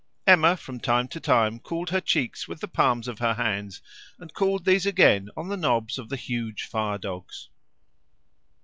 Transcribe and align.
Emma 0.25 0.57
from 0.57 0.79
time 0.79 1.07
to 1.07 1.19
time 1.19 1.59
cooled 1.59 1.91
her 1.91 2.01
cheeks 2.01 2.47
with 2.47 2.59
the 2.59 2.67
palms 2.67 3.07
of 3.07 3.19
her 3.19 3.35
hands, 3.35 3.83
and 4.17 4.33
cooled 4.33 4.65
these 4.65 4.87
again 4.87 5.29
on 5.37 5.47
the 5.49 5.55
knobs 5.55 5.99
of 5.99 6.09
the 6.09 6.15
huge 6.15 6.63
fire 6.63 6.97
dogs. 6.97 7.49